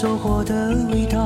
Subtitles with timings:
[0.00, 1.19] 收获的味道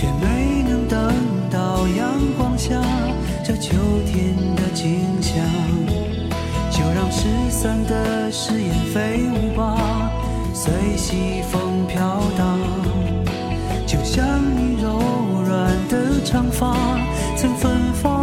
[0.00, 1.12] 却没能等
[1.50, 2.80] 到阳光下
[3.44, 3.74] 这秋
[4.06, 5.44] 天的景象。
[6.70, 10.08] 就让失散的誓言飞舞吧，
[10.54, 12.60] 随西风飘荡。
[13.88, 14.24] 就像
[14.56, 15.00] 你柔
[15.44, 16.76] 软的长发，
[17.36, 18.17] 曾芬芳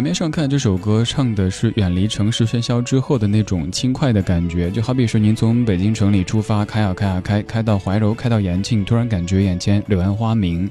[0.00, 10.66] 表面上看，这首歌唱的是远离城市喧嚣之后的那种轻快的感觉，就好比是您从北京城里出发，开啊开啊开，开到怀柔，开到延庆，突然感觉眼前柳暗花明。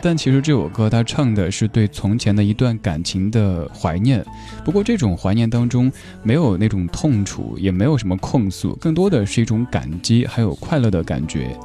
[0.00, 4.24] 但其实这首歌它唱的是对从前的一段感情的怀念，
[4.64, 5.90] 不过这种怀念当中
[6.22, 11.58] 没有那种痛楚，也没有什么控诉，更多的是一种感激还有快乐的感觉。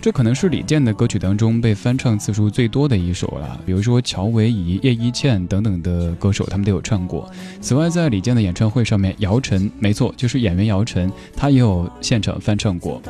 [0.00, 7.28] 这可能是李健的歌曲当中被翻唱次数最多的一首了，比如说乔维怡、叶一茜等等的歌手，他们都有唱过。
[7.60, 13.02] 此外，在李健的演唱会上面，姚晨，没错，就是演员姚晨，她也有现场翻唱过。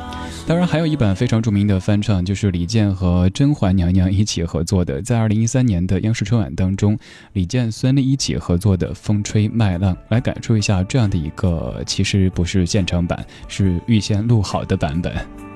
[0.47, 6.97] 当然，还有一版非常著名的翻唱，就是李健和甄嬛娘娘一起合作的，在二零一三年的央视春晚当中，
[7.33, 15.48] 李健、孙俪一起合作的《风吹麦浪》，来感受一下这样的一个其实不是现场版，是预先录好的版本。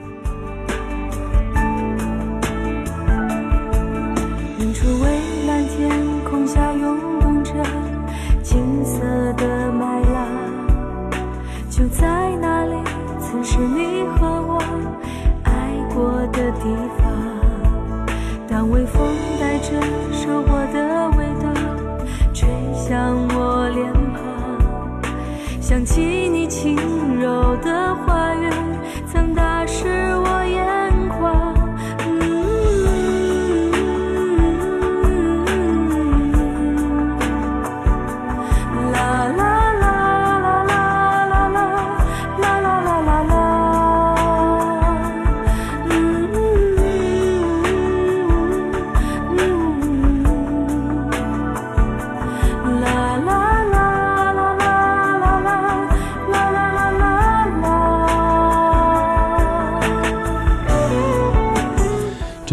[11.76, 12.76] 就在那里，
[13.20, 14.62] 曾是你和我
[15.42, 15.52] 爱
[15.92, 16.70] 过的地
[17.00, 17.12] 方。
[18.48, 19.08] 当微风
[19.40, 21.52] 带着收获的味道
[22.32, 24.22] 吹向我脸庞，
[25.60, 26.76] 想起你轻
[27.20, 27.56] 柔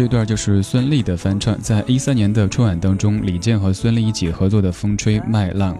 [0.01, 5.75] 这段就是孙俪的翻唱，在一三年的春晚当中，李健和孙俪一起合作的《风吹麦浪》。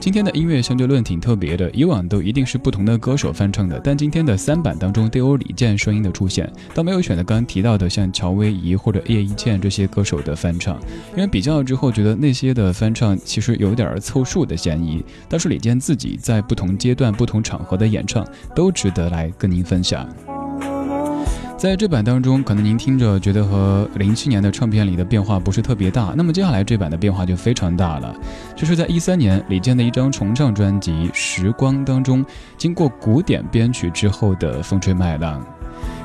[0.00, 10.80] 今天的音乐相对论挺特别的，以往都一定是不同的歌手翻唱的，但今天的三版当中都有李健声音的出现，倒没有选择刚刚提到的像乔薇怡或者叶一茜这些歌手的翻唱，
[11.14, 20.08] 因为比较之后觉得那些的翻唱其实有点凑数的嫌疑，但是李健自己在不同阶段、不同场合的演唱都值得来跟您分享。
[21.66, 28.14] 在这版当中，可能您听着觉得和零七年的唱片里的变化不是特别大，那么接下来这版的变化就非常大了。
[28.54, 32.24] 就是在一三年李健的一张重唱专辑《时光》当中，
[32.56, 35.42] 经过古典编曲之后的《风吹麦浪》。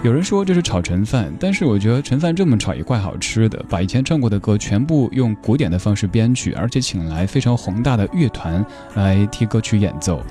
[0.04, 3.64] 有人说这是炒陈饭，但是我觉得陈饭这么炒也怪好吃的。
[3.70, 8.66] 把以前唱过的歌全部用古典的方式编曲，而且请来非常宏大的乐团
[8.96, 10.24] 来替歌曲演奏。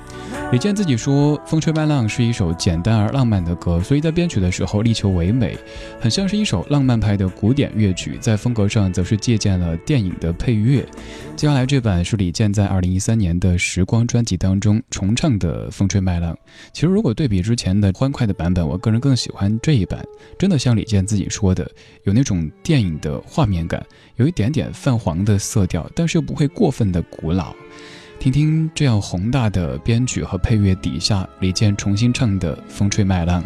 [0.51, 5.57] 李健自己说，《风吹麦浪》是一首简单而浪漫的歌，所以在编曲的时候力求唯美，
[6.01, 8.19] 很像是一首浪漫派的古典乐曲。
[8.21, 10.85] 在风格上，则是借鉴了电影的配乐。
[11.37, 16.35] 接下来这版是李健在二零一三年的《时光》专辑当中重唱的《风吹麦浪》。
[16.73, 20.05] 其实，如果对比之前的欢快的版本，我个人更喜喜欢这一版。
[20.37, 21.71] 真的像李健自己说的，
[22.03, 23.81] 有那种电影的画面感，
[24.17, 27.55] 有一点点泛黄的色调，但是又不会过分的古老。
[28.19, 33.41] 听听这样宏大的编曲和配乐底下，李健重新唱的《风吹麦浪》。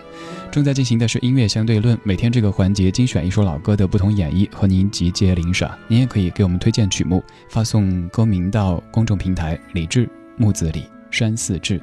[0.51, 5.79] 正在进行的是音乐相对论，每天这个环节精选一首老歌的不同演绎，和您集结领赏。
[5.87, 10.09] 您也可以给我们推荐曲目，发送歌名到公众平台“李志
[10.39, 11.79] 木子李山寺志”。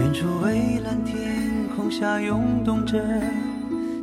[0.00, 0.71] 远处蔚蓝天空
[1.92, 2.98] 下涌动着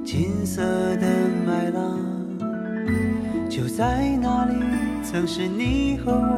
[0.05, 0.61] 金色
[0.97, 1.07] 的
[1.43, 1.97] 麦浪，
[3.49, 4.53] 就在那里，
[5.03, 6.37] 曾是你和我。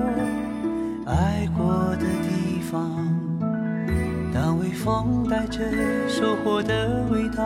[1.06, 2.90] 爱过的地方，
[4.34, 5.60] 当微风带着
[6.08, 7.46] 收获的味道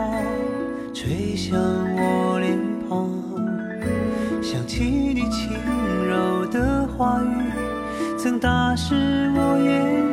[0.94, 2.56] 吹向我脸
[2.88, 3.10] 庞，
[4.40, 5.50] 想起你轻
[6.08, 8.94] 柔的话语，曾打湿
[9.34, 10.05] 我眼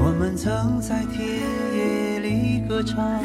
[0.00, 1.26] 我们曾在田
[1.76, 3.20] 野里歌唱，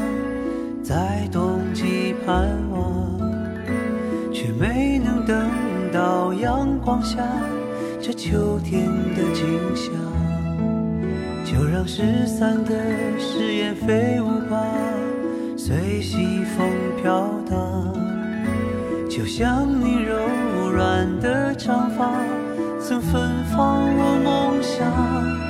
[0.84, 3.20] 在冬季盼望，
[4.34, 5.50] 却没能等
[5.94, 7.18] 到阳光下
[8.02, 9.94] 这秋天的景象。
[11.46, 12.74] 就让失散的
[13.20, 14.66] 誓言飞舞吧，
[15.56, 16.68] 随西风
[17.02, 17.94] 飘荡。
[19.08, 22.12] 就像你柔软的长发，
[22.80, 25.43] 曾芬芳我梦想。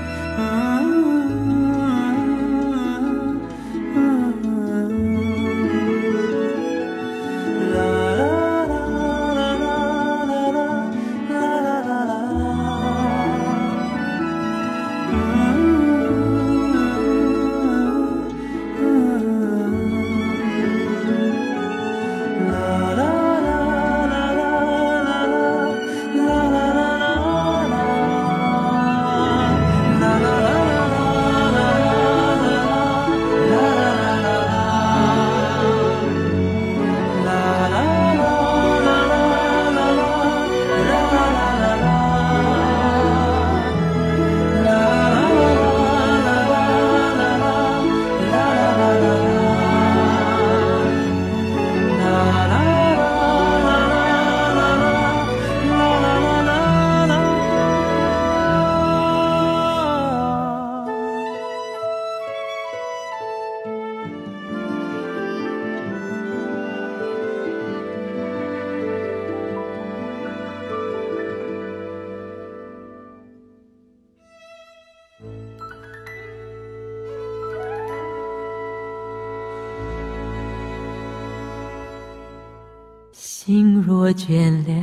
[83.54, 84.74] 心若倦了，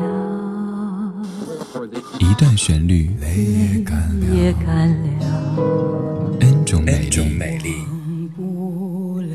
[2.20, 5.06] 一段旋律也干了
[6.38, 7.74] ，N 种美丽。
[7.88, 9.34] 忘不了，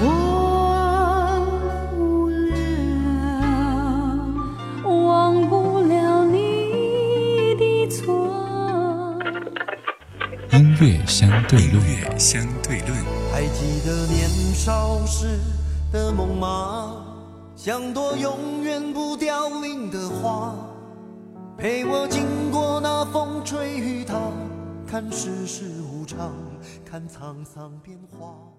[0.00, 1.44] 忘
[1.90, 2.56] 不了，
[4.88, 6.34] 忘不了你
[7.58, 9.20] 的错。
[10.52, 12.96] 音乐相对论，音乐相对论。
[13.30, 15.38] 还记得年少时
[15.92, 17.03] 的梦吗？
[17.56, 20.54] 像朵永远不凋零的花，
[21.56, 24.14] 陪我经过那风吹雨打，
[24.86, 26.32] 看世事无常，
[26.84, 28.53] 看沧桑变化。